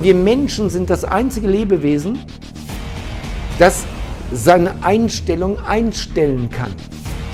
[0.00, 2.20] Wir Menschen sind das einzige Lebewesen,
[3.58, 3.84] das
[4.32, 6.72] seine Einstellung einstellen kann.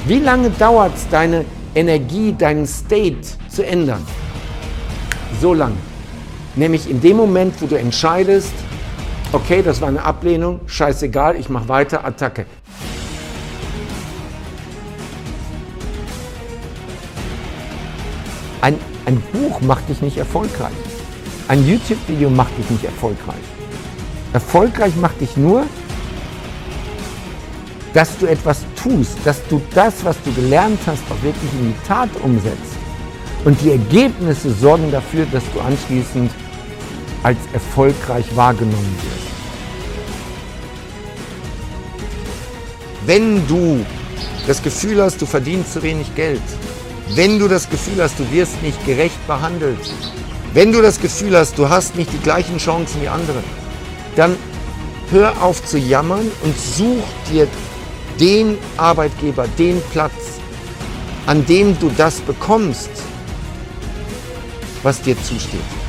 [0.07, 4.03] Wie lange dauert es, deine Energie, deinen State zu ändern?
[5.43, 5.77] So lange.
[6.57, 8.53] Nämlich in dem Moment, wo du entscheidest,
[9.33, 12.47] okay, das war eine Ablehnung, scheißegal, ich mache weiter, Attacke.
[18.63, 20.94] Ein, ein Buch macht dich nicht erfolgreich.
[21.47, 23.45] Ein YouTube-Video macht dich nicht erfolgreich.
[24.33, 25.67] Erfolgreich macht dich nur,
[27.93, 31.87] dass du etwas tust, dass du das, was du gelernt hast, auch wirklich in die
[31.87, 32.77] Tat umsetzt.
[33.45, 36.31] Und die Ergebnisse sorgen dafür, dass du anschließend
[37.23, 39.25] als erfolgreich wahrgenommen wirst.
[43.05, 43.85] Wenn du
[44.47, 46.41] das Gefühl hast, du verdienst zu wenig Geld,
[47.15, 49.79] wenn du das Gefühl hast, du wirst nicht gerecht behandelt,
[50.55, 53.43] wenn du das Gefühl hast, du hast nicht die gleichen Chancen wie andere,
[54.15, 54.37] dann
[55.11, 57.49] hör auf zu jammern und such dir
[58.21, 60.39] den Arbeitgeber, den Platz,
[61.27, 62.91] an dem du das bekommst,
[64.85, 65.84] was dir zusteht.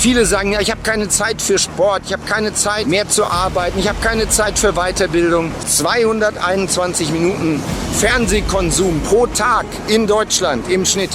[0.00, 3.26] Viele sagen, ja, ich habe keine Zeit für Sport, ich habe keine Zeit mehr zu
[3.26, 5.52] arbeiten, ich habe keine Zeit für Weiterbildung.
[5.66, 7.62] 221 Minuten
[7.98, 11.10] Fernsehkonsum pro Tag in Deutschland im Schnitt.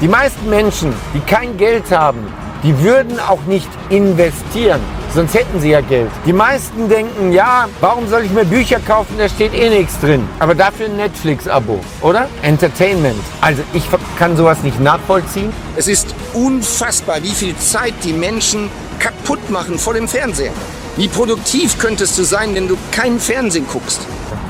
[0.00, 2.26] Die meisten Menschen, die kein Geld haben,
[2.64, 4.80] die würden auch nicht investieren.
[5.14, 6.10] Sonst hätten sie ja Geld.
[6.26, 10.28] Die meisten denken, ja, warum soll ich mir Bücher kaufen, da steht eh nichts drin.
[10.38, 12.28] Aber dafür ein Netflix-Abo, oder?
[12.42, 13.18] Entertainment.
[13.40, 13.84] Also ich
[14.18, 15.52] kann sowas nicht nachvollziehen.
[15.76, 20.52] Es ist unfassbar, wie viel Zeit die Menschen kaputt machen vor dem Fernseher.
[20.96, 24.00] Wie produktiv könntest du sein, wenn du keinen Fernsehen guckst?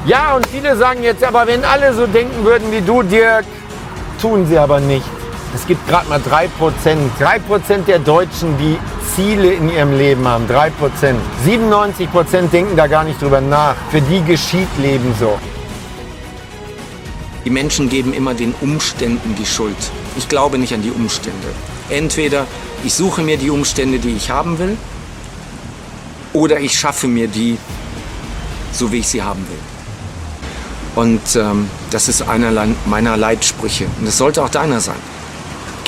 [0.07, 3.45] Ja, und viele sagen jetzt, aber wenn alle so denken würden wie du, Dirk,
[4.21, 5.05] tun sie aber nicht.
[5.55, 6.49] Es gibt gerade mal 3%.
[7.19, 8.79] 3% der Deutschen, die
[9.15, 10.47] Ziele in ihrem Leben haben.
[10.47, 10.71] 3%.
[11.47, 13.75] 97% denken da gar nicht drüber nach.
[13.91, 15.39] Für die geschieht Leben so.
[17.45, 19.77] Die Menschen geben immer den Umständen die Schuld.
[20.17, 21.49] Ich glaube nicht an die Umstände.
[21.89, 22.47] Entweder
[22.85, 24.77] ich suche mir die Umstände, die ich haben will,
[26.35, 27.57] oder ich schaffe mir die,
[28.73, 29.59] so wie ich sie haben will.
[31.03, 33.87] Und ähm, das ist einer meiner Leitsprüche.
[33.99, 34.97] Und das sollte auch deiner sein.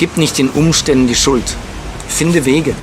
[0.01, 1.43] Gib nicht den Umständen die Schuld.
[2.07, 2.73] Finde Wege.